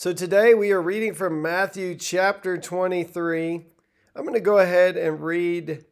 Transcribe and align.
So 0.00 0.14
today 0.14 0.54
we 0.54 0.72
are 0.72 0.80
reading 0.80 1.12
from 1.12 1.42
Matthew 1.42 1.94
chapter 1.94 2.56
23. 2.56 3.66
I'm 4.16 4.22
going 4.22 4.32
to 4.32 4.40
go 4.40 4.56
ahead 4.56 4.96
and 4.96 5.20
read 5.20 5.84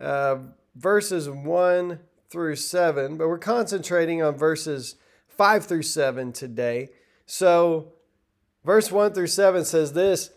uh, 0.00 0.38
verses 0.74 1.30
1 1.30 2.00
through 2.28 2.56
7, 2.56 3.16
but 3.16 3.28
we're 3.28 3.38
concentrating 3.38 4.20
on 4.20 4.34
verses 4.34 4.96
5 5.28 5.66
through 5.66 5.84
7 5.84 6.32
today. 6.32 6.88
So, 7.26 7.92
verse 8.64 8.90
1 8.90 9.12
through 9.12 9.28
7 9.28 9.64
says 9.64 9.92
this 9.92 10.30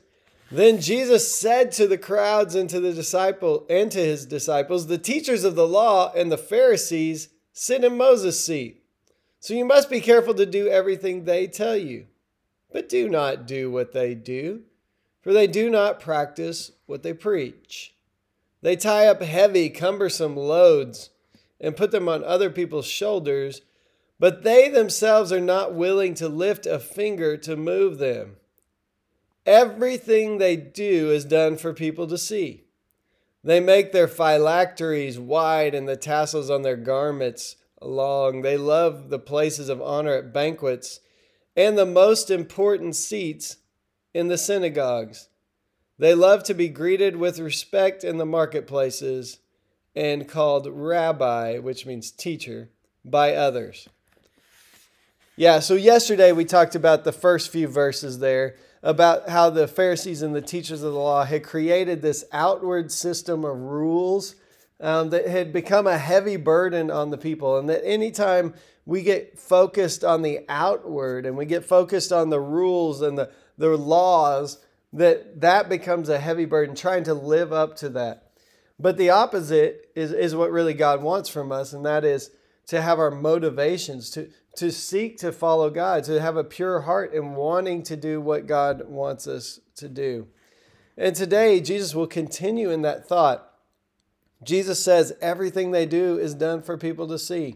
Then 0.52 0.80
Jesus 0.80 1.36
said 1.36 1.72
to 1.72 1.88
the 1.88 1.98
crowds 1.98 2.54
and 2.54 2.70
to 2.70 2.80
the 2.80 2.94
disciple 2.94 3.66
and 3.68 3.92
to 3.94 4.00
his 4.00 4.28
disciples, 4.28 4.86
The 4.86 5.00
teachers 5.00 5.44
of 5.44 5.56
the 5.56 5.68
law 5.68 6.14
and 6.16 6.32
the 6.32 6.38
Pharisees 6.38 7.30
sit 7.52 7.84
in 7.84 7.98
Moses' 7.98 8.46
seat. 8.46 8.84
So 9.40 9.56
you 9.56 9.66
must 9.66 9.90
be 9.90 10.02
careful 10.02 10.36
to 10.36 10.46
do 10.46 10.68
everything 10.68 11.26
they 11.26 11.48
tell 11.48 11.76
you. 11.76 12.06
But 12.72 12.90
do 12.90 13.10
not 13.10 13.48
do 13.48 13.72
what 13.72 13.94
they 13.94 14.14
do, 14.14 14.64
for 15.22 15.34
they 15.34 15.48
do 15.48 15.70
not 15.70 16.00
practice 16.00 16.72
what 16.86 17.04
they 17.04 17.14
preach. 17.14 17.94
They 18.62 18.76
tie 18.76 19.08
up 19.08 19.22
heavy, 19.22 19.70
cumbersome 19.70 20.36
loads 20.36 21.12
and 21.60 21.76
put 21.76 21.92
them 21.92 22.08
on 22.08 22.24
other 22.24 22.50
people's 22.50 22.88
shoulders, 22.88 23.62
but 24.20 24.44
they 24.44 24.70
themselves 24.70 25.32
are 25.32 25.40
not 25.40 25.74
willing 25.74 26.14
to 26.16 26.28
lift 26.28 26.66
a 26.66 26.80
finger 26.80 27.38
to 27.38 27.56
move 27.56 27.98
them. 27.98 28.38
Everything 29.46 30.38
they 30.38 30.56
do 30.56 31.12
is 31.12 31.24
done 31.24 31.58
for 31.58 31.74
people 31.74 32.08
to 32.08 32.18
see. 32.18 32.64
They 33.44 33.60
make 33.60 33.92
their 33.92 34.08
phylacteries 34.08 35.18
wide 35.18 35.74
and 35.74 35.88
the 35.88 35.96
tassels 35.96 36.50
on 36.50 36.64
their 36.64 36.76
garments 36.76 37.56
long. 37.82 38.42
They 38.42 38.58
love 38.58 39.10
the 39.10 39.20
places 39.20 39.70
of 39.70 39.82
honor 39.82 40.16
at 40.16 40.34
banquets 40.34 41.00
and 41.58 41.76
the 41.76 41.86
most 41.86 42.30
important 42.30 42.96
seats 42.96 43.58
in 44.14 44.28
the 44.28 44.38
synagogues. 44.38 45.28
They 45.98 46.14
love 46.14 46.44
to 46.44 46.54
be 46.54 46.70
greeted 46.70 47.18
with 47.18 47.40
respect 47.40 48.04
in 48.04 48.18
the 48.18 48.26
marketplaces 48.26 49.40
and 49.96 50.28
called 50.28 50.68
rabbi, 50.70 51.58
which 51.58 51.88
means 51.88 52.12
teacher, 52.12 52.70
by 53.04 53.34
others. 53.34 53.90
Yeah, 55.36 55.60
so 55.60 55.74
yesterday 55.74 56.32
we 56.32 56.46
talked 56.46 56.76
about 56.76 57.04
the 57.04 57.12
first 57.12 57.50
few 57.50 57.68
verses 57.68 58.20
there 58.20 58.56
about 58.84 59.30
how 59.30 59.50
the 59.50 59.68
Pharisees 59.68 60.22
and 60.22 60.36
the 60.36 60.42
teachers 60.42 60.84
of 60.84 60.94
the 60.94 61.00
law 61.00 61.26
had 61.26 61.44
created 61.44 62.02
this 62.02 62.24
outward 62.32 62.92
system 62.92 63.44
of 63.44 63.58
rules 63.58 64.36
um, 64.80 65.10
that 65.10 65.28
had 65.28 65.52
become 65.52 65.88
a 65.88 65.98
heavy 65.98 66.38
burden 66.38 66.92
on 66.92 67.10
the 67.10 67.18
people. 67.18 67.58
And 67.58 67.70
that 67.70 67.86
anytime 67.86 68.54
we 68.86 69.02
get 69.02 69.38
focused 69.38 70.04
on 70.04 70.22
the 70.22 70.42
outward 70.48 71.26
and 71.26 71.36
we 71.36 71.46
get 71.46 71.66
focused 71.66 72.12
on 72.12 72.30
the 72.30 72.40
rules 72.40 73.02
and 73.02 73.18
the, 73.18 73.32
the 73.58 73.76
laws, 73.76 74.60
that 74.94 75.42
that 75.42 75.70
becomes 75.70 76.10
a 76.10 76.20
heavy 76.20 76.46
burden, 76.46 76.76
trying 76.76 77.04
to 77.04 77.14
live 77.14 77.52
up 77.52 77.76
to 77.78 77.90
that. 77.90 78.32
But 78.80 78.98
the 78.98 79.10
opposite 79.10 79.90
is, 79.96 80.12
is 80.12 80.36
what 80.36 80.52
really 80.52 80.74
God 80.74 81.02
wants 81.02 81.30
from 81.30 81.52
us, 81.52 81.74
and 81.74 81.86
that 81.86 82.06
is 82.06 82.32
to 82.68 82.82
have 82.82 83.00
our 83.00 83.12
motivations, 83.12 84.10
to, 84.12 84.30
to 84.58 84.72
seek 84.72 85.18
to 85.18 85.32
follow 85.32 85.70
God, 85.70 86.04
to 86.06 86.22
have 86.22 86.38
a 86.38 86.44
pure 86.44 86.82
heart 86.82 87.14
and 87.14 87.36
wanting 87.36 87.82
to 87.84 87.96
do 87.96 88.22
what 88.22 88.46
God 88.46 88.88
wants 88.88 89.28
us 89.28 89.60
to 89.78 89.90
do. 89.90 90.28
And 90.98 91.16
today, 91.16 91.60
Jesus 91.60 91.96
will 91.96 92.08
continue 92.08 92.70
in 92.70 92.82
that 92.84 93.08
thought. 93.08 93.47
Jesus 94.44 94.84
says 94.84 95.14
everything 95.22 95.72
they 95.72 95.86
do 95.86 96.18
is 96.18 96.34
done 96.34 96.62
for 96.62 96.78
people 96.78 97.08
to 97.08 97.20
see. 97.20 97.56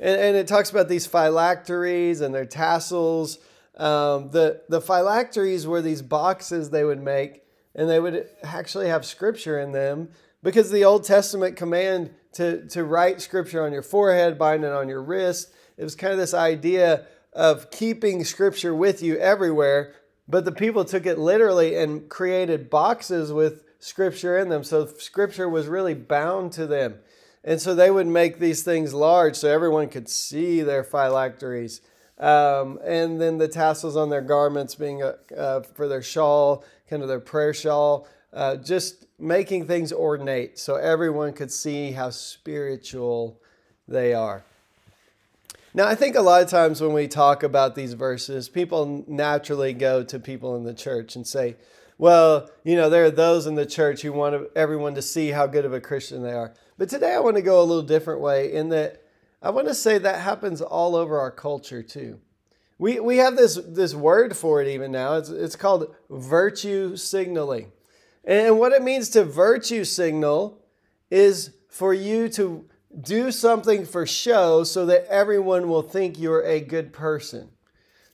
And, 0.00 0.20
and 0.20 0.36
it 0.36 0.46
talks 0.46 0.70
about 0.70 0.88
these 0.88 1.06
phylacteries 1.06 2.20
and 2.20 2.34
their 2.34 2.46
tassels. 2.46 3.38
Um, 3.76 4.30
the, 4.30 4.62
the 4.68 4.80
phylacteries 4.80 5.66
were 5.66 5.82
these 5.82 6.02
boxes 6.02 6.70
they 6.70 6.84
would 6.84 7.02
make, 7.02 7.44
and 7.74 7.88
they 7.88 8.00
would 8.00 8.28
actually 8.42 8.88
have 8.88 9.04
scripture 9.04 9.60
in 9.60 9.72
them 9.72 10.08
because 10.42 10.70
the 10.70 10.84
Old 10.84 11.04
Testament 11.04 11.56
command 11.56 12.10
to, 12.32 12.66
to 12.68 12.84
write 12.84 13.20
scripture 13.20 13.64
on 13.64 13.72
your 13.72 13.82
forehead, 13.82 14.38
bind 14.38 14.64
it 14.64 14.72
on 14.72 14.88
your 14.88 15.02
wrist, 15.02 15.52
it 15.76 15.84
was 15.84 15.94
kind 15.94 16.12
of 16.12 16.18
this 16.18 16.34
idea 16.34 17.06
of 17.32 17.70
keeping 17.70 18.24
scripture 18.24 18.74
with 18.74 19.02
you 19.02 19.16
everywhere, 19.18 19.94
but 20.26 20.44
the 20.44 20.52
people 20.52 20.84
took 20.84 21.06
it 21.06 21.18
literally 21.18 21.76
and 21.76 22.08
created 22.08 22.68
boxes 22.68 23.32
with 23.32 23.64
scripture 23.78 24.38
in 24.38 24.48
them. 24.48 24.64
So 24.64 24.86
scripture 24.86 25.48
was 25.48 25.66
really 25.66 25.94
bound 25.94 26.52
to 26.52 26.66
them. 26.66 26.96
And 27.44 27.60
so 27.60 27.74
they 27.74 27.90
would 27.90 28.06
make 28.06 28.38
these 28.38 28.62
things 28.62 28.92
large 28.92 29.36
so 29.36 29.48
everyone 29.48 29.88
could 29.88 30.08
see 30.08 30.62
their 30.62 30.84
phylacteries. 30.84 31.80
Um, 32.18 32.80
and 32.84 33.20
then 33.20 33.38
the 33.38 33.48
tassels 33.48 33.96
on 33.96 34.10
their 34.10 34.20
garments 34.20 34.74
being 34.74 35.02
a, 35.02 35.14
uh, 35.36 35.62
for 35.62 35.86
their 35.86 36.02
shawl, 36.02 36.64
kind 36.90 37.02
of 37.02 37.08
their 37.08 37.20
prayer 37.20 37.54
shawl, 37.54 38.08
uh, 38.32 38.56
just 38.56 39.06
making 39.18 39.66
things 39.66 39.92
ornate 39.92 40.58
so 40.58 40.76
everyone 40.76 41.32
could 41.32 41.52
see 41.52 41.92
how 41.92 42.10
spiritual 42.10 43.40
they 43.86 44.14
are. 44.14 44.44
Now, 45.74 45.86
I 45.86 45.94
think 45.94 46.16
a 46.16 46.20
lot 46.20 46.42
of 46.42 46.48
times 46.48 46.80
when 46.80 46.92
we 46.92 47.06
talk 47.06 47.42
about 47.42 47.74
these 47.74 47.92
verses, 47.92 48.48
people 48.48 49.04
naturally 49.06 49.72
go 49.72 50.02
to 50.02 50.18
people 50.18 50.56
in 50.56 50.64
the 50.64 50.74
church 50.74 51.14
and 51.14 51.26
say, 51.26 51.56
well, 51.98 52.48
you 52.64 52.76
know, 52.76 52.88
there 52.88 53.04
are 53.04 53.10
those 53.10 53.46
in 53.46 53.56
the 53.56 53.66
church 53.66 54.02
who 54.02 54.12
want 54.12 54.48
everyone 54.54 54.94
to 54.94 55.02
see 55.02 55.30
how 55.30 55.46
good 55.46 55.64
of 55.64 55.72
a 55.72 55.80
Christian 55.80 56.22
they 56.22 56.32
are. 56.32 56.54
But 56.78 56.88
today 56.88 57.12
I 57.12 57.20
want 57.20 57.36
to 57.36 57.42
go 57.42 57.60
a 57.60 57.64
little 57.64 57.82
different 57.82 58.20
way 58.20 58.52
in 58.52 58.68
that 58.68 59.02
I 59.42 59.50
want 59.50 59.68
to 59.68 59.74
say 59.74 59.98
that 59.98 60.20
happens 60.20 60.62
all 60.62 60.96
over 60.96 61.18
our 61.18 61.30
culture 61.30 61.82
too. 61.82 62.20
We, 62.78 63.00
we 63.00 63.16
have 63.16 63.36
this, 63.36 63.56
this 63.66 63.94
word 63.94 64.36
for 64.36 64.62
it 64.62 64.68
even 64.68 64.92
now. 64.92 65.14
It's, 65.14 65.28
it's 65.28 65.56
called 65.56 65.94
virtue 66.08 66.96
signaling. 66.96 67.72
And 68.24 68.58
what 68.58 68.72
it 68.72 68.82
means 68.82 69.08
to 69.10 69.24
virtue 69.24 69.84
signal 69.84 70.62
is 71.10 71.50
for 71.68 71.92
you 71.92 72.28
to 72.30 72.64
do 73.00 73.32
something 73.32 73.84
for 73.84 74.06
show 74.06 74.64
so 74.64 74.86
that 74.86 75.06
everyone 75.06 75.68
will 75.68 75.82
think 75.82 76.18
you're 76.18 76.44
a 76.44 76.60
good 76.60 76.92
person. 76.92 77.50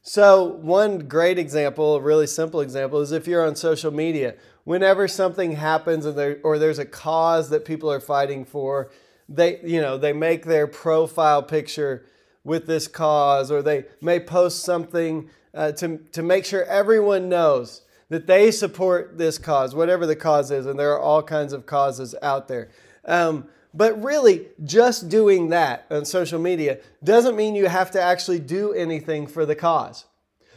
So, 0.06 0.44
one 0.44 1.08
great 1.08 1.38
example, 1.38 1.96
a 1.96 2.00
really 2.00 2.26
simple 2.26 2.60
example, 2.60 3.00
is 3.00 3.10
if 3.10 3.26
you're 3.26 3.46
on 3.46 3.56
social 3.56 3.90
media. 3.90 4.34
Whenever 4.64 5.08
something 5.08 5.52
happens 5.52 6.04
or, 6.04 6.12
there, 6.12 6.38
or 6.42 6.58
there's 6.58 6.78
a 6.78 6.84
cause 6.84 7.48
that 7.48 7.64
people 7.64 7.90
are 7.90 8.00
fighting 8.00 8.44
for, 8.44 8.90
they, 9.30 9.60
you 9.64 9.80
know, 9.80 9.96
they 9.96 10.12
make 10.12 10.44
their 10.44 10.66
profile 10.66 11.42
picture 11.42 12.04
with 12.44 12.66
this 12.66 12.86
cause, 12.86 13.50
or 13.50 13.62
they 13.62 13.86
may 14.02 14.20
post 14.20 14.62
something 14.62 15.30
uh, 15.54 15.72
to, 15.72 15.96
to 16.12 16.22
make 16.22 16.44
sure 16.44 16.64
everyone 16.64 17.30
knows 17.30 17.80
that 18.08 18.26
they 18.26 18.50
support 18.50 19.18
this 19.18 19.38
cause, 19.38 19.74
whatever 19.74 20.06
the 20.06 20.16
cause 20.16 20.50
is, 20.50 20.66
and 20.66 20.78
there 20.78 20.92
are 20.92 21.00
all 21.00 21.22
kinds 21.22 21.52
of 21.52 21.66
causes 21.66 22.14
out 22.22 22.48
there. 22.48 22.68
Um, 23.04 23.48
but 23.72 24.00
really, 24.02 24.46
just 24.62 25.08
doing 25.08 25.48
that 25.48 25.86
on 25.90 26.04
social 26.04 26.38
media 26.38 26.78
doesn't 27.02 27.34
mean 27.34 27.56
you 27.56 27.66
have 27.66 27.90
to 27.92 28.00
actually 28.00 28.38
do 28.38 28.72
anything 28.72 29.26
for 29.26 29.44
the 29.44 29.56
cause. 29.56 30.04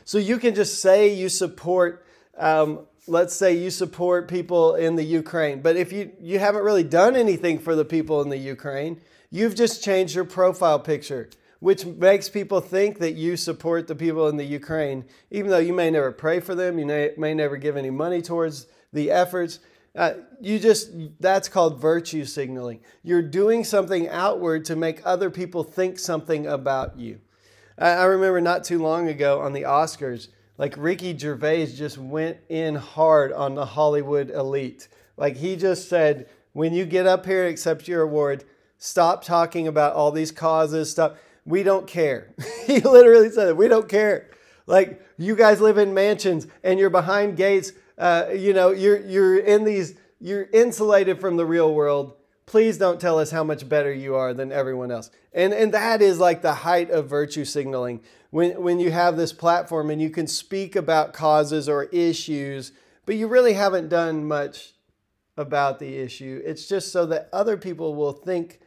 So 0.05 0.19
you 0.19 0.37
can 0.37 0.53
just 0.53 0.81
say 0.81 1.13
you 1.13 1.27
support, 1.27 2.05
um, 2.37 2.85
let's 3.07 3.35
say 3.35 3.57
you 3.57 3.71
support 3.71 4.27
people 4.27 4.75
in 4.75 4.95
the 4.95 5.03
Ukraine, 5.03 5.61
but 5.61 5.75
if 5.75 5.91
you, 5.91 6.11
you 6.21 6.37
haven't 6.37 6.63
really 6.63 6.83
done 6.83 7.15
anything 7.15 7.57
for 7.59 7.75
the 7.75 7.83
people 7.83 8.21
in 8.21 8.29
the 8.29 8.37
Ukraine, 8.37 9.01
you've 9.31 9.55
just 9.55 9.83
changed 9.83 10.13
your 10.13 10.23
profile 10.23 10.79
picture, 10.79 11.29
which 11.59 11.85
makes 11.85 12.29
people 12.29 12.61
think 12.61 12.99
that 12.99 13.13
you 13.13 13.35
support 13.35 13.87
the 13.87 13.95
people 13.95 14.27
in 14.27 14.37
the 14.37 14.45
Ukraine, 14.45 15.05
even 15.31 15.49
though 15.49 15.57
you 15.57 15.73
may 15.73 15.89
never 15.89 16.11
pray 16.11 16.39
for 16.39 16.55
them, 16.55 16.77
you 16.77 16.85
may, 16.85 17.11
may 17.17 17.33
never 17.33 17.57
give 17.57 17.75
any 17.75 17.89
money 17.89 18.21
towards 18.21 18.67
the 18.93 19.09
efforts. 19.11 19.59
Uh, 19.95 20.13
you 20.39 20.59
just, 20.59 20.91
that's 21.19 21.49
called 21.49 21.81
virtue 21.81 22.23
signaling. 22.23 22.79
You're 23.03 23.23
doing 23.23 23.63
something 23.63 24.07
outward 24.09 24.65
to 24.65 24.75
make 24.75 25.01
other 25.03 25.31
people 25.31 25.63
think 25.63 25.97
something 25.97 26.45
about 26.45 26.99
you. 26.99 27.19
I, 27.79 27.89
I 27.89 28.03
remember 28.05 28.39
not 28.39 28.63
too 28.63 28.79
long 28.79 29.07
ago 29.07 29.41
on 29.41 29.53
the 29.53 29.63
Oscars, 29.63 30.27
like 30.59 30.75
Ricky 30.77 31.17
Gervais 31.17 31.67
just 31.67 31.97
went 31.97 32.37
in 32.49 32.75
hard 32.75 33.31
on 33.33 33.55
the 33.55 33.65
Hollywood 33.65 34.29
elite. 34.29 34.87
Like 35.17 35.37
he 35.37 35.55
just 35.55 35.89
said, 35.89 36.29
when 36.53 36.73
you 36.73 36.85
get 36.85 37.07
up 37.07 37.25
here 37.25 37.43
and 37.43 37.51
accept 37.51 37.87
your 37.87 38.01
award, 38.01 38.43
stop 38.77 39.23
talking 39.23 39.67
about 39.67 39.93
all 39.93 40.11
these 40.11 40.31
causes, 40.31 40.91
stop. 40.91 41.17
We 41.47 41.63
don't 41.63 41.87
care. 41.87 42.33
he 42.65 42.81
literally 42.81 43.31
said 43.31 43.47
it. 43.47 43.57
We 43.57 43.69
don't 43.69 43.87
care. 43.87 44.29
Like 44.67 45.01
you 45.17 45.35
guys 45.35 45.61
live 45.61 45.77
in 45.77 45.93
mansions 45.93 46.45
and 46.61 46.77
you're 46.77 46.89
behind 46.89 47.37
gates. 47.37 47.71
Uh, 47.97 48.25
you 48.35 48.53
know, 48.53 48.71
you're 48.71 48.99
you're 48.99 49.39
in 49.39 49.63
these. 49.63 49.95
You're 50.19 50.47
insulated 50.51 51.21
from 51.21 51.37
the 51.37 51.45
real 51.45 51.73
world. 51.73 52.13
Please 52.47 52.77
don't 52.77 52.99
tell 52.99 53.19
us 53.19 53.31
how 53.31 53.43
much 53.43 53.67
better 53.69 53.93
you 53.93 54.15
are 54.15 54.33
than 54.33 54.51
everyone 54.51 54.91
else. 54.91 55.09
And 55.33 55.53
and 55.53 55.73
that 55.73 56.01
is 56.01 56.19
like 56.19 56.41
the 56.41 56.53
height 56.53 56.91
of 56.91 57.07
virtue 57.07 57.45
signaling. 57.45 58.01
When 58.29 58.61
when 58.61 58.79
you 58.79 58.91
have 58.91 59.15
this 59.15 59.31
platform 59.31 59.89
and 59.89 60.01
you 60.01 60.09
can 60.09 60.27
speak 60.27 60.75
about 60.75 61.13
causes 61.13 61.69
or 61.69 61.85
issues, 61.85 62.73
but 63.05 63.15
you 63.15 63.27
really 63.27 63.53
haven't 63.53 63.87
done 63.87 64.27
much 64.27 64.73
about 65.37 65.79
the 65.79 65.97
issue. 65.97 66.41
It's 66.43 66.67
just 66.67 66.91
so 66.91 67.05
that 67.05 67.29
other 67.31 67.55
people 67.55 67.95
will 67.95 68.11
think 68.11 68.59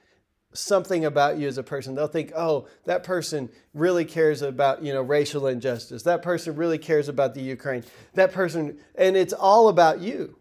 something 0.52 1.04
about 1.04 1.38
you 1.38 1.46
as 1.46 1.58
a 1.58 1.62
person. 1.62 1.94
They'll 1.94 2.08
think, 2.08 2.32
"Oh, 2.36 2.66
that 2.84 3.04
person 3.04 3.50
really 3.74 4.04
cares 4.04 4.42
about, 4.42 4.82
you 4.82 4.92
know, 4.92 5.02
racial 5.02 5.46
injustice. 5.46 6.02
That 6.02 6.22
person 6.22 6.56
really 6.56 6.78
cares 6.78 7.08
about 7.08 7.34
the 7.34 7.42
Ukraine. 7.42 7.84
That 8.14 8.32
person 8.32 8.78
and 8.94 9.16
it's 9.16 9.32
all 9.32 9.68
about 9.68 10.00
you. 10.00 10.36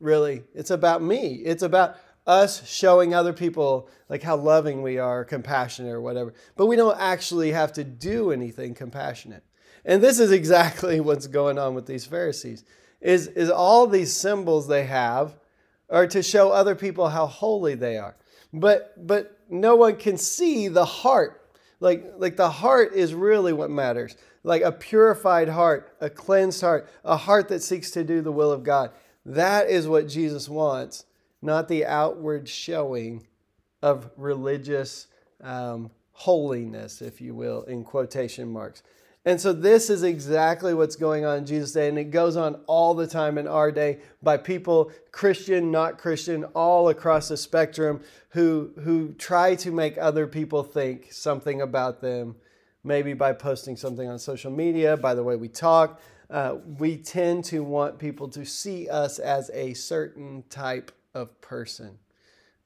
Really. 0.00 0.44
It's 0.54 0.70
about 0.70 1.02
me. 1.02 1.34
It's 1.44 1.62
about 1.62 1.96
us 2.26 2.68
showing 2.68 3.14
other 3.14 3.32
people 3.32 3.88
like 4.08 4.22
how 4.22 4.36
loving 4.36 4.82
we 4.82 4.98
are, 4.98 5.24
compassionate 5.24 5.92
or 5.92 6.00
whatever. 6.00 6.34
But 6.56 6.66
we 6.66 6.76
don't 6.76 6.98
actually 7.00 7.52
have 7.52 7.72
to 7.72 7.84
do 7.84 8.30
anything 8.30 8.74
compassionate. 8.74 9.42
And 9.84 10.02
this 10.02 10.20
is 10.20 10.30
exactly 10.30 11.00
what's 11.08 11.26
going 11.26 11.58
on 11.58 11.74
with 11.74 11.86
these 11.86 12.06
Pharisees. 12.06 12.64
Is 13.00 13.28
is 13.28 13.50
all 13.50 13.86
these 13.86 14.12
symbols 14.12 14.68
they 14.68 14.84
have 14.84 15.36
are 15.90 16.06
to 16.06 16.22
show 16.22 16.50
other 16.50 16.74
people 16.74 17.08
how 17.08 17.26
holy 17.26 17.74
they 17.74 17.96
are. 17.96 18.16
But 18.52 19.06
but 19.06 19.38
no 19.48 19.76
one 19.76 19.96
can 19.96 20.16
see 20.16 20.68
the 20.68 20.84
heart. 20.84 21.50
Like 21.80 22.12
like 22.16 22.36
the 22.36 22.50
heart 22.50 22.94
is 22.94 23.14
really 23.14 23.52
what 23.52 23.70
matters. 23.70 24.16
Like 24.44 24.62
a 24.62 24.72
purified 24.72 25.48
heart, 25.48 25.94
a 26.00 26.08
cleansed 26.08 26.60
heart, 26.60 26.88
a 27.04 27.16
heart 27.16 27.48
that 27.48 27.62
seeks 27.62 27.90
to 27.92 28.04
do 28.04 28.22
the 28.22 28.32
will 28.32 28.52
of 28.52 28.62
God. 28.62 28.90
That 29.26 29.68
is 29.68 29.86
what 29.86 30.08
Jesus 30.08 30.48
wants, 30.48 31.04
not 31.42 31.68
the 31.68 31.84
outward 31.84 32.48
showing 32.48 33.26
of 33.82 34.10
religious 34.16 35.06
um, 35.42 35.90
holiness, 36.12 37.02
if 37.02 37.20
you 37.20 37.34
will, 37.34 37.62
in 37.64 37.84
quotation 37.84 38.50
marks. 38.50 38.82
And 39.28 39.38
so 39.38 39.52
this 39.52 39.90
is 39.90 40.04
exactly 40.04 40.72
what's 40.72 40.96
going 40.96 41.26
on 41.26 41.36
in 41.36 41.44
Jesus' 41.44 41.72
day, 41.72 41.90
and 41.90 41.98
it 41.98 42.10
goes 42.10 42.34
on 42.34 42.54
all 42.66 42.94
the 42.94 43.06
time 43.06 43.36
in 43.36 43.46
our 43.46 43.70
day 43.70 43.98
by 44.22 44.38
people, 44.38 44.90
Christian, 45.12 45.70
not 45.70 45.98
Christian, 45.98 46.44
all 46.54 46.88
across 46.88 47.28
the 47.28 47.36
spectrum, 47.36 48.00
who 48.30 48.70
who 48.82 49.12
try 49.12 49.54
to 49.56 49.70
make 49.70 49.98
other 49.98 50.26
people 50.26 50.62
think 50.62 51.12
something 51.12 51.60
about 51.60 52.00
them, 52.00 52.36
maybe 52.82 53.12
by 53.12 53.34
posting 53.34 53.76
something 53.76 54.08
on 54.08 54.18
social 54.18 54.50
media, 54.50 54.96
by 54.96 55.12
the 55.12 55.22
way 55.22 55.36
we 55.36 55.48
talk. 55.48 56.00
Uh, 56.30 56.54
we 56.78 56.96
tend 56.96 57.44
to 57.44 57.62
want 57.62 57.98
people 57.98 58.28
to 58.28 58.46
see 58.46 58.88
us 58.88 59.18
as 59.18 59.50
a 59.52 59.74
certain 59.74 60.42
type 60.48 60.90
of 61.12 61.38
person. 61.42 61.98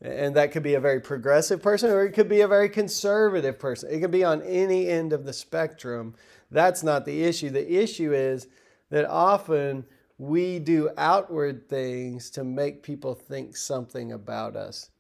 And 0.02 0.34
that 0.34 0.50
could 0.50 0.64
be 0.64 0.75
a 0.75 0.81
very 0.81 1.00
progressive 1.00 1.62
person 1.62 1.90
or 1.90 2.04
it 2.04 2.12
could 2.12 2.28
be 2.28 2.40
a 2.40 2.49
very 2.49 2.69
conservative 2.69 3.58
person. 3.58 3.88
It 3.90 4.00
could 4.00 4.10
be 4.10 4.25
on 4.25 4.43
any 4.43 4.88
end 4.88 5.12
of 5.12 5.25
the 5.25 5.32
spectrum. 5.32 6.16
That's 6.50 6.82
not 6.82 7.06
the 7.06 7.22
issue. 7.22 7.50
The 7.50 7.81
issue 7.81 8.12
is 8.12 8.49
that 8.90 9.04
often 9.04 9.84
we 10.19 10.58
do 10.58 10.90
outward 10.99 11.69
things 11.69 12.31
to 12.31 12.43
make 12.43 12.82
people 12.82 13.14
think 13.14 13.56
something 13.56 14.10
about 14.10 14.56
us 14.56 14.90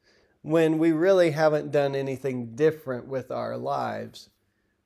when 0.42 0.78
we 0.78 0.92
really 0.92 1.32
haven't 1.32 1.72
done 1.72 1.94
anything 1.94 2.54
different 2.54 3.06
with 3.06 3.30
our 3.30 3.56
lives. 3.56 4.30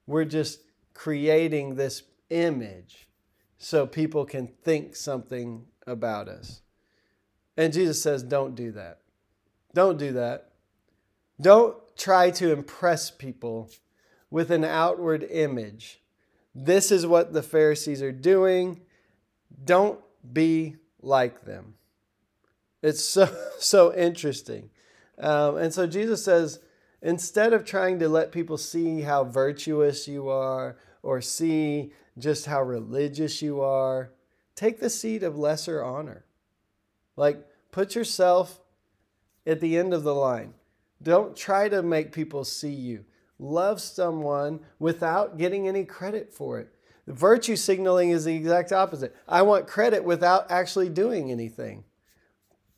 We're 0.06 0.24
just 0.24 0.60
creating 0.94 1.74
this 1.74 2.02
image 2.30 3.06
so 3.58 3.86
people 3.86 4.24
can 4.24 4.46
think 4.46 4.96
something 4.96 5.66
about 5.86 6.28
us. 6.28 6.62
And 7.56 7.72
Jesus 7.72 8.02
says, 8.02 8.22
don't 8.22 8.54
do 8.54 8.72
that. 8.72 9.00
Don't 9.76 9.99
do 9.99 10.12
that. 10.14 10.50
Don't 11.40 11.76
try 11.96 12.31
to 12.32 12.50
impress 12.50 13.11
people 13.11 13.70
with 14.31 14.50
an 14.50 14.64
outward 14.64 15.23
image 15.23 16.00
this 16.56 16.90
is 16.90 17.06
what 17.06 17.34
the 17.34 17.43
Pharisees 17.43 18.00
are 18.00 18.12
doing. 18.12 18.81
Don't 19.62 20.00
be 20.32 20.76
like 21.02 21.44
them. 21.44 21.75
It's 22.82 23.05
so, 23.05 23.28
so 23.58 23.94
interesting. 23.94 24.70
Um, 25.19 25.58
and 25.58 25.73
so 25.73 25.87
Jesus 25.87 26.25
says, 26.25 26.61
instead 27.02 27.52
of 27.52 27.67
trying 27.67 27.99
to 27.99 28.08
let 28.08 28.32
people 28.32 28.56
see 28.56 29.02
how 29.02 29.25
virtuous 29.25 30.08
you 30.08 30.31
are 30.31 30.79
or 31.02 31.20
see 31.20 31.93
just 32.19 32.46
how 32.46 32.62
religious 32.62 33.43
you 33.43 33.61
are, 33.61 34.12
take 34.55 34.81
the 34.81 34.88
seat 34.88 35.22
of 35.22 35.38
lesser 35.38 35.84
honor. 35.84 36.25
Like, 37.17 37.46
put 37.70 37.94
yourself 37.94 38.61
at 39.46 39.60
the 39.60 39.76
end 39.76 39.94
of 39.94 40.02
the 40.02 40.14
line. 40.14 40.54
Don't 41.02 41.37
try 41.37 41.69
to 41.69 41.82
make 41.82 42.12
people 42.12 42.44
see 42.44 42.72
you 42.72 43.04
love 43.38 43.81
someone 43.81 44.60
without 44.78 45.37
getting 45.37 45.69
any 45.69 45.84
credit 45.84 46.32
for 46.32 46.58
it. 46.58 46.72
Virtue 47.06 47.56
signaling 47.56 48.10
is 48.10 48.25
the 48.25 48.34
exact 48.34 48.72
opposite. 48.72 49.14
I 49.28 49.43
want 49.43 49.66
credit 49.66 50.04
without 50.04 50.50
actually 50.50 50.88
doing 50.88 51.31
anything. 51.31 51.84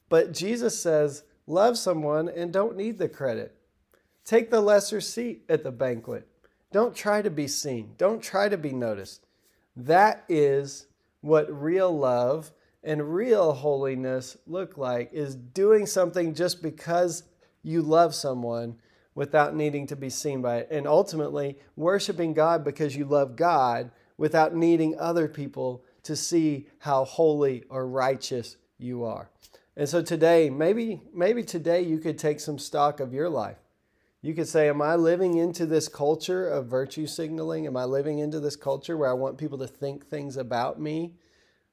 But 0.09 0.33
Jesus 0.33 0.81
says, 0.81 1.25
love 1.47 1.79
someone 1.79 2.29
and 2.29 2.53
don't 2.53 2.77
need 2.77 2.99
the 2.99 3.09
credit. 3.09 3.55
Take 4.25 4.51
the 4.51 4.61
lesser 4.61 5.01
seat 5.01 5.45
at 5.49 5.65
the 5.65 5.71
banquet. 5.71 6.27
Don't 6.73 6.95
try 6.95 7.23
to 7.23 7.31
be 7.31 7.49
seen. 7.49 7.95
Don't 7.97 8.23
try 8.23 8.51
to 8.51 8.59
be 8.59 8.73
noticed. 8.73 9.25
That 9.75 10.25
is 10.29 10.87
what 11.23 11.51
real 11.51 11.97
love 11.97 12.53
and 12.89 13.15
real 13.15 13.53
holiness 13.53 14.39
look 14.47 14.79
like 14.79 15.11
is 15.13 15.35
doing 15.35 15.85
something 15.85 16.33
just 16.33 16.63
because 16.63 17.23
you 17.63 17.83
love 17.83 18.15
someone 18.15 18.77
without 19.15 19.55
needing 19.55 19.87
to 19.87 19.95
be 19.95 20.09
seen 20.09 20.41
by 20.41 20.57
it. 20.57 20.69
And 20.71 20.87
ultimately, 20.87 21.59
worshiping 21.77 22.33
God 22.33 22.65
because 22.65 22.97
you 22.97 23.05
love 23.05 23.37
God 23.37 23.91
without 24.17 24.55
needing 24.55 24.99
other 24.99 25.29
people 25.29 25.85
to 26.05 26.17
see 26.17 26.67
how 26.79 27.05
holy 27.05 27.65
or 27.69 27.87
righteous 27.87 28.57
you 28.79 29.05
are. 29.05 29.29
And 29.77 29.87
so 29.87 30.01
today, 30.01 30.49
maybe 30.49 31.03
maybe 31.13 31.43
today 31.43 31.83
you 31.83 31.99
could 31.99 32.19
take 32.19 32.41
some 32.41 32.59
stock 32.59 33.01
of 33.01 33.13
your 33.13 33.29
life. 33.29 33.59
You 34.23 34.33
could 34.33 34.49
say, 34.49 34.67
Am 34.71 34.81
I 34.81 34.97
living 34.97 35.37
into 35.37 35.67
this 35.67 35.89
culture 35.89 36.49
of 36.49 36.69
virtue 36.69 37.07
signaling? 37.07 37.67
Am 37.67 37.77
I 37.77 37.85
living 37.85 38.19
into 38.19 38.41
this 38.41 38.57
culture 38.57 38.97
where 38.97 39.11
I 39.11 39.13
want 39.13 39.37
people 39.37 39.59
to 39.59 39.69
think 39.69 40.07
things 40.07 40.39
about 40.39 40.81
me, 40.81 41.17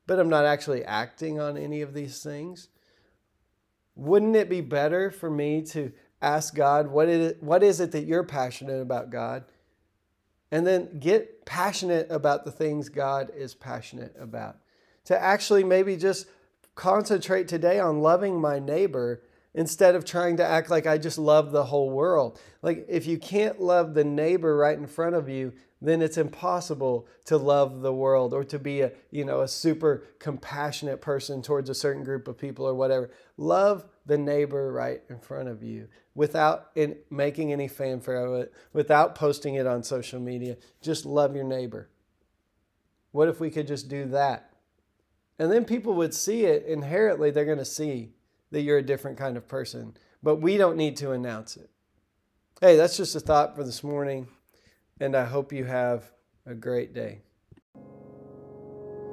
but 0.07 0.19
I'm 0.19 0.29
not 0.29 0.45
actually 0.45 0.83
acting 0.83 1.39
on 1.39 1.57
any 1.57 1.81
of 1.81 1.93
these 1.93 2.21
things? 2.21 2.69
Wouldn't 3.95 4.35
it 4.35 4.49
be 4.49 4.61
better 4.61 5.09
for 5.09 5.29
me 5.29 5.61
to 5.63 5.91
ask 6.21 6.55
God, 6.55 6.87
what 6.87 7.07
is, 7.07 7.31
it, 7.31 7.43
what 7.43 7.63
is 7.63 7.79
it 7.79 7.91
that 7.91 8.05
you're 8.05 8.23
passionate 8.23 8.81
about, 8.81 9.09
God? 9.09 9.45
And 10.51 10.65
then 10.65 10.99
get 10.99 11.45
passionate 11.45 12.07
about 12.09 12.45
the 12.45 12.51
things 12.51 12.89
God 12.89 13.31
is 13.35 13.53
passionate 13.53 14.15
about. 14.19 14.57
To 15.05 15.21
actually 15.21 15.63
maybe 15.63 15.95
just 15.97 16.27
concentrate 16.75 17.47
today 17.47 17.79
on 17.79 18.01
loving 18.01 18.39
my 18.39 18.59
neighbor 18.59 19.21
instead 19.55 19.95
of 19.95 20.03
trying 20.05 20.37
to 20.37 20.45
act 20.45 20.69
like 20.69 20.85
I 20.85 20.97
just 20.97 21.17
love 21.17 21.51
the 21.51 21.63
whole 21.63 21.89
world. 21.89 22.39
Like, 22.61 22.85
if 22.89 23.07
you 23.07 23.17
can't 23.17 23.59
love 23.59 23.93
the 23.93 24.03
neighbor 24.03 24.55
right 24.55 24.77
in 24.77 24.85
front 24.85 25.15
of 25.15 25.29
you, 25.29 25.53
then 25.81 26.01
it's 26.01 26.17
impossible 26.17 27.07
to 27.25 27.37
love 27.37 27.81
the 27.81 27.93
world 27.93 28.33
or 28.33 28.43
to 28.43 28.59
be 28.59 28.81
a 28.81 28.91
you 29.11 29.23
know 29.23 29.41
a 29.41 29.47
super 29.47 30.03
compassionate 30.19 31.01
person 31.01 31.41
towards 31.41 31.69
a 31.69 31.75
certain 31.75 32.03
group 32.03 32.27
of 32.27 32.37
people 32.37 32.65
or 32.65 32.73
whatever. 32.73 33.09
Love 33.37 33.85
the 34.05 34.17
neighbor 34.17 34.71
right 34.71 35.01
in 35.09 35.19
front 35.19 35.47
of 35.47 35.63
you 35.63 35.87
without 36.13 36.71
in 36.75 36.95
making 37.09 37.51
any 37.51 37.67
fanfare 37.67 38.25
of 38.25 38.33
it 38.41 38.53
without 38.73 39.15
posting 39.15 39.55
it 39.55 39.67
on 39.67 39.83
social 39.83 40.19
media. 40.19 40.57
Just 40.81 41.05
love 41.05 41.35
your 41.35 41.45
neighbor. 41.45 41.89
What 43.11 43.29
if 43.29 43.39
we 43.39 43.51
could 43.51 43.67
just 43.67 43.87
do 43.87 44.05
that? 44.05 44.51
And 45.37 45.51
then 45.51 45.65
people 45.65 45.93
would 45.93 46.13
see 46.13 46.45
it 46.45 46.65
inherently 46.65 47.31
they're 47.31 47.45
going 47.45 47.57
to 47.57 47.65
see 47.65 48.14
that 48.55 48.61
you're 48.61 48.77
a 48.77 48.83
different 48.83 49.17
kind 49.17 49.35
of 49.35 49.47
person 49.47 49.95
but 50.23 50.37
we 50.37 50.55
don't 50.55 50.77
need 50.77 50.95
to 50.95 51.11
announce 51.11 51.57
it 51.57 51.69
hey 52.61 52.77
that's 52.77 52.95
just 52.95 53.15
a 53.15 53.19
thought 53.19 53.55
for 53.55 53.63
this 53.63 53.83
morning 53.83 54.27
and 54.99 55.15
I 55.15 55.25
hope 55.25 55.51
you 55.51 55.65
have 55.65 56.11
a 56.45 56.53
great 56.53 56.93
day. 56.93 57.19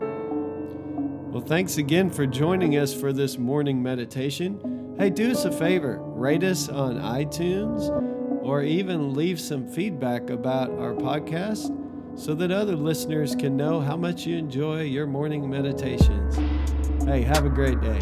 Well, 0.01 1.43
thanks 1.43 1.79
again 1.79 2.11
for 2.11 2.27
joining 2.27 2.77
us 2.77 2.95
for 2.95 3.13
this 3.13 3.39
morning 3.39 3.83
meditation. 3.83 4.95
Hey, 4.99 5.11
do 5.11 5.31
us 5.31 5.45
a 5.45 5.51
favor 5.51 5.99
rate 6.01 6.45
us 6.45 6.69
on 6.69 6.97
iTunes 6.99 7.89
or 8.45 8.63
even 8.63 9.15
leave 9.15 9.41
some 9.41 9.67
feedback 9.67 10.31
about 10.31 10.71
our 10.73 10.95
podcast 10.95 11.77
so 12.19 12.35
that 12.35 12.53
other 12.53 12.77
listeners 12.77 13.35
can 13.35 13.57
know 13.57 13.81
how 13.81 13.97
much 13.97 14.27
you 14.27 14.37
enjoy 14.37 14.83
your 14.83 15.07
morning 15.07 15.49
meditations. 15.49 16.37
Hey, 17.05 17.23
have 17.23 17.47
a 17.47 17.49
great 17.49 17.81
day. 17.81 17.99